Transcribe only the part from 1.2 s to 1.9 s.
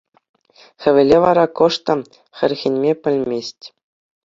вара кӑшт